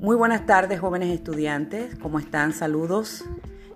[0.00, 1.94] Muy buenas tardes, jóvenes estudiantes.
[1.96, 2.54] ¿Cómo están?
[2.54, 3.26] Saludos.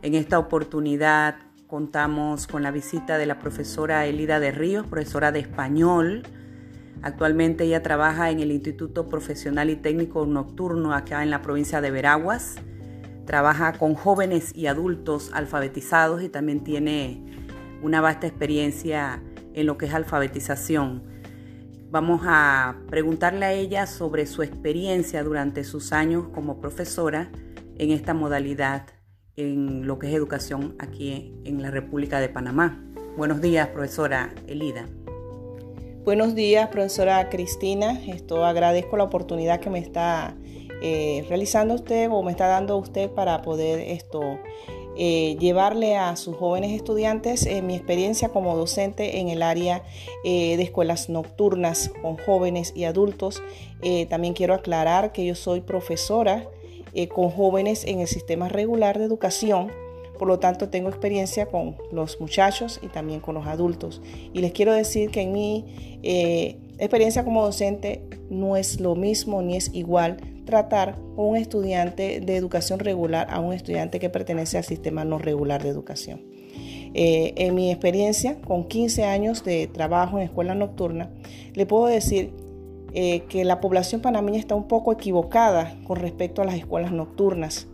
[0.01, 1.37] En esta oportunidad
[1.67, 6.23] contamos con la visita de la profesora Elida de Ríos, profesora de español.
[7.03, 11.91] Actualmente ella trabaja en el Instituto Profesional y Técnico Nocturno acá en la provincia de
[11.91, 12.57] Veraguas.
[13.27, 17.23] Trabaja con jóvenes y adultos alfabetizados y también tiene
[17.83, 19.23] una vasta experiencia
[19.53, 21.14] en lo que es alfabetización.
[21.95, 27.31] Vamos a preguntarle a ella sobre su experiencia durante sus años como profesora
[27.79, 28.87] en esta modalidad
[29.37, 32.85] en lo que es educación aquí en la República de Panamá.
[33.17, 34.89] Buenos días, profesora Elida.
[36.05, 37.97] Buenos días, profesora Cristina.
[38.09, 40.35] Esto agradezco la oportunidad que me está
[40.83, 44.41] eh, realizando usted o me está dando usted para poder esto
[44.97, 49.83] eh, llevarle a sus jóvenes estudiantes eh, mi experiencia como docente en el área
[50.25, 53.43] eh, de escuelas nocturnas con jóvenes y adultos.
[54.09, 56.49] también quiero aclarar que yo soy profesora
[57.13, 59.71] con jóvenes en el sistema regular de educación.
[60.19, 64.01] Por lo tanto, tengo experiencia con los muchachos y también con los adultos.
[64.33, 65.65] Y les quiero decir que en mi
[66.79, 72.79] experiencia como docente no es lo mismo ni es igual tratar un estudiante de educación
[72.79, 76.23] regular a un estudiante que pertenece al sistema no regular de educación.
[76.95, 81.11] Eh, en mi experiencia, con 15 años de trabajo en escuela nocturna,
[81.53, 82.33] le puedo decir
[82.93, 87.67] eh, que la población panameña está un poco equivocada con respecto a las escuelas nocturnas.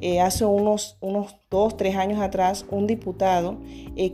[0.00, 3.58] Eh, hace unos, unos dos, tres años atrás, un diputado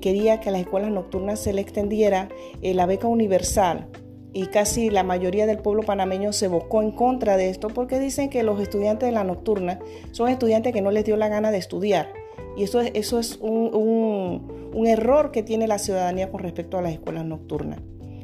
[0.00, 2.30] quería que a las escuelas nocturnas se le extendiera
[2.62, 3.90] la beca universal
[4.34, 8.28] y casi la mayoría del pueblo panameño se evocó en contra de esto porque dicen
[8.28, 9.78] que los estudiantes de la nocturna
[10.10, 12.12] son estudiantes que no les dio la gana de estudiar.
[12.56, 16.92] Y eso, eso es un, un error que tiene la ciudadanía con respecto a las
[16.92, 17.78] escuelas nocturnas.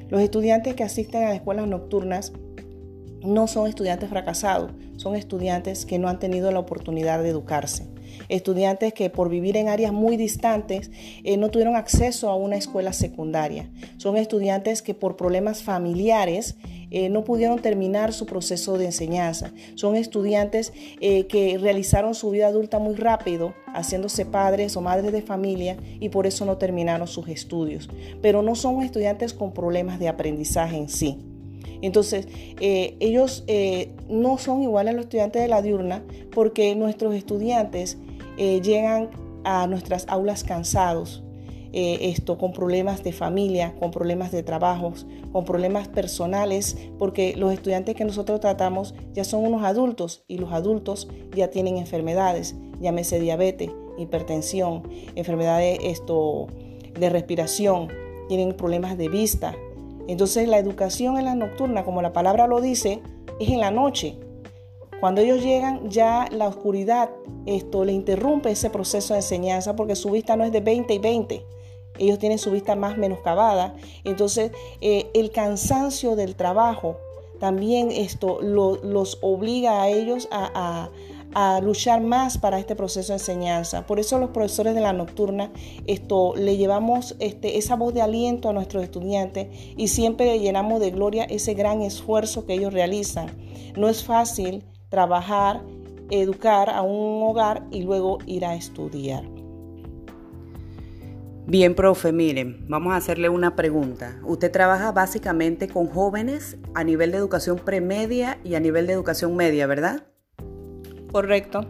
[0.08, 2.32] Los estudiantes que asisten a las escuelas nocturnas
[3.22, 7.88] no son estudiantes fracasados, son estudiantes que no han tenido la oportunidad de educarse
[8.28, 10.90] estudiantes que por vivir en áreas muy distantes
[11.24, 13.70] eh, no tuvieron acceso a una escuela secundaria.
[13.98, 16.56] Son estudiantes que por problemas familiares
[16.90, 19.52] eh, no pudieron terminar su proceso de enseñanza.
[19.74, 25.22] Son estudiantes eh, que realizaron su vida adulta muy rápido, haciéndose padres o madres de
[25.22, 27.88] familia y por eso no terminaron sus estudios.
[28.22, 31.29] Pero no son estudiantes con problemas de aprendizaje en sí.
[31.82, 32.28] Entonces,
[32.60, 33.44] ellos
[34.08, 37.98] no son iguales a los estudiantes de la diurna porque nuestros estudiantes
[38.42, 39.10] eh, llegan
[39.44, 41.22] a nuestras aulas cansados,
[41.72, 47.52] eh, esto con problemas de familia, con problemas de trabajos, con problemas personales, porque los
[47.52, 53.20] estudiantes que nosotros tratamos ya son unos adultos y los adultos ya tienen enfermedades, llámese
[53.20, 54.84] diabetes, hipertensión,
[55.16, 56.46] enfermedades esto,
[56.98, 57.88] de respiración,
[58.28, 59.54] tienen problemas de vista.
[60.08, 63.02] Entonces la educación en la nocturna, como la palabra lo dice,
[63.38, 64.18] es en la noche.
[65.00, 67.10] Cuando ellos llegan, ya la oscuridad
[67.46, 70.98] esto le interrumpe ese proceso de enseñanza porque su vista no es de 20 y
[70.98, 71.46] 20.
[71.98, 73.74] Ellos tienen su vista más menoscabada.
[74.04, 76.96] Entonces, eh, el cansancio del trabajo
[77.40, 80.90] también esto los obliga a ellos a,
[81.62, 83.86] luchar más para este proceso de enseñanza.
[83.86, 85.50] Por eso los profesores de la nocturna
[85.86, 90.90] esto le llevamos este, esa voz de aliento a nuestros estudiantes y siempre llenamos de
[90.90, 93.28] gloria ese gran esfuerzo que ellos realizan.
[93.76, 95.62] No es fácil trabajar,
[96.10, 99.24] educar a un hogar y luego ir a estudiar.
[101.46, 104.20] Bien, profe, miren, vamos a hacerle una pregunta.
[104.24, 109.34] Usted trabaja básicamente con jóvenes a nivel de educación premedia y a nivel de educación
[109.34, 110.04] media, ¿verdad?
[111.12, 111.66] Correcto.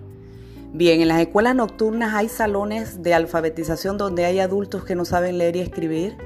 [0.72, 5.38] Bien, en las escuelas nocturnas hay salones de alfabetización donde hay adultos que no saben
[5.38, 6.16] leer y escribir.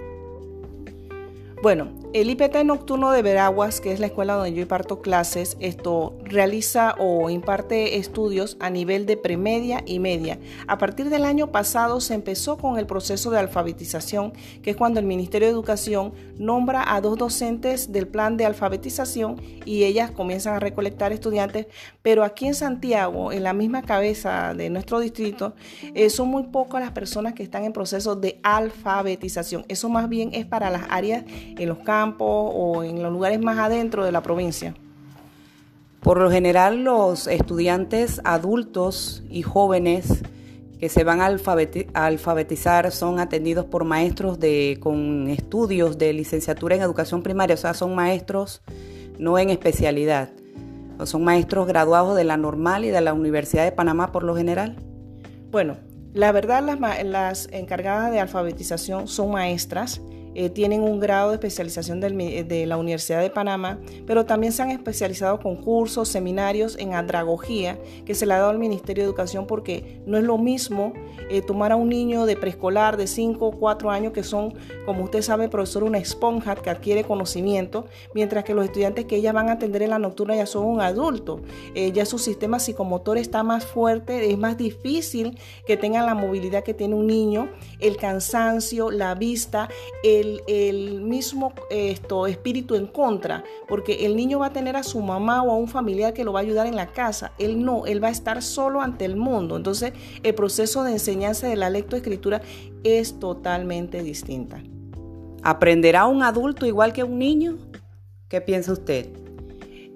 [1.63, 6.17] Bueno, el IPT nocturno de Veraguas, que es la escuela donde yo imparto clases, esto
[6.23, 10.39] realiza o imparte estudios a nivel de premedia y media.
[10.69, 14.33] A partir del año pasado se empezó con el proceso de alfabetización,
[14.63, 19.43] que es cuando el Ministerio de Educación nombra a dos docentes del plan de alfabetización
[19.65, 21.67] y ellas comienzan a recolectar estudiantes,
[22.01, 25.55] pero aquí en Santiago, en la misma cabeza de nuestro distrito,
[25.95, 29.65] eh, son muy pocas las personas que están en proceso de alfabetización.
[29.67, 33.59] Eso más bien es para las áreas en los campos o en los lugares más
[33.59, 34.75] adentro de la provincia?
[36.01, 40.23] Por lo general los estudiantes adultos y jóvenes
[40.79, 41.35] que se van a,
[41.95, 47.73] alfabetizar son atendidos por maestros de, con estudios de licenciatura en educación primaria, o sea,
[47.73, 48.61] son maestros
[49.19, 50.29] no en especialidad,
[51.05, 54.77] son maestros graduados de la normal y de la Universidad de Panamá por lo general.
[55.51, 55.79] Bueno,
[56.13, 60.03] la verdad las, las encargadas de alfabetización son maestras
[60.35, 64.71] eh, tienen un grado de especialización de la Universidad de Panamá, pero también se han
[64.71, 69.47] especializado con cursos, seminarios en andragogía que se le ha dado al Ministerio de Educación
[69.47, 70.93] porque no es lo mismo
[71.31, 74.55] eh, tomar a un niño de preescolar de 5 o 4 años que son,
[74.85, 79.33] como usted sabe, profesor, una esponja que adquiere conocimiento, mientras que los estudiantes que ella
[79.33, 81.41] van a atender en la nocturna ya son un adulto,
[81.75, 86.63] eh, ya su sistema psicomotor está más fuerte, es más difícil que tengan la movilidad
[86.63, 87.49] que tiene un niño,
[87.81, 89.69] el cansancio, la vista,
[90.03, 95.01] el el, mismo esto, espíritu en contra, porque el niño va a tener a su
[95.01, 97.33] mamá o a un familiar que lo va a ayudar en la casa.
[97.39, 99.57] Él no, él va a estar solo ante el mundo.
[99.57, 99.93] Entonces,
[100.23, 102.43] el proceso de enseñanza de la lectoescritura
[102.83, 104.63] es totalmente distinta.
[105.43, 107.59] ¿Aprenderá un adulto igual que un niño?
[108.29, 109.11] ¿Qué piensa usted?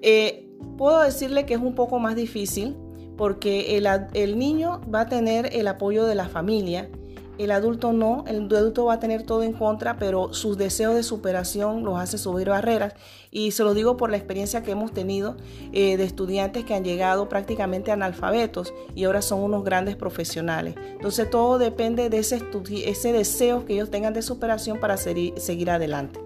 [0.01, 0.47] Eh,
[0.77, 2.75] puedo decirle que es un poco más difícil
[3.17, 6.89] porque el, el niño va a tener el apoyo de la familia
[7.39, 11.03] el adulto no, el adulto va a tener todo en contra, pero sus deseos de
[11.03, 12.93] superación los hace subir barreras.
[13.31, 15.37] Y se lo digo por la experiencia que hemos tenido
[15.71, 20.75] eh, de estudiantes que han llegado prácticamente analfabetos y ahora son unos grandes profesionales.
[20.77, 22.41] Entonces todo depende de ese,
[22.85, 26.19] ese deseo que ellos tengan de superación para seguir adelante.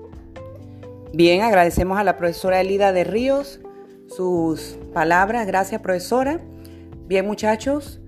[1.14, 3.60] Bien, agradecemos a la profesora Elida de Ríos
[4.08, 5.46] sus palabras.
[5.46, 6.40] Gracias, profesora.
[7.06, 8.00] Bien, muchachos,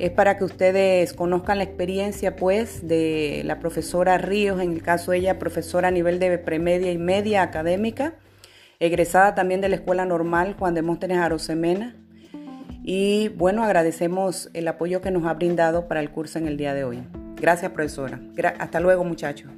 [0.00, 5.12] es para que ustedes conozcan la experiencia pues de la profesora Ríos, en el caso
[5.12, 8.14] de ella profesora a nivel de premedia y media académica,
[8.78, 11.96] egresada también de la Escuela Normal Juan de Montenes Arosemena.
[12.82, 16.72] Y bueno, agradecemos el apoyo que nos ha brindado para el curso en el día
[16.72, 17.02] de hoy.
[17.36, 18.20] Gracias profesora.
[18.58, 19.50] hasta luego muchachos.